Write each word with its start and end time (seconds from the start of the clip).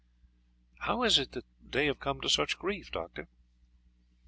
"How 0.79 1.03
is 1.03 1.19
it 1.19 1.33
that 1.33 1.45
they 1.61 1.85
have 1.85 1.99
come 1.99 2.21
to 2.21 2.27
such 2.27 2.57
grief, 2.57 2.89
Doctor?" 2.91 3.27